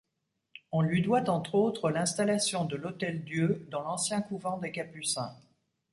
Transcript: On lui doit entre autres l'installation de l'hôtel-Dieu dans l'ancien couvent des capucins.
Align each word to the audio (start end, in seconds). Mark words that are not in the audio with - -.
On 0.71 0.81
lui 0.81 1.03
doit 1.03 1.29
entre 1.29 1.53
autres 1.53 1.91
l'installation 1.91 2.65
de 2.65 2.75
l'hôtel-Dieu 2.75 3.67
dans 3.69 3.83
l'ancien 3.83 4.23
couvent 4.23 4.57
des 4.57 4.71
capucins. 4.71 5.37